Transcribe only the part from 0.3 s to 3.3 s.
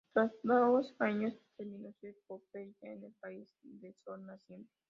dos años terminó su epopeya en el